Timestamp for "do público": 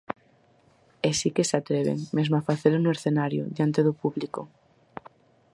3.87-4.41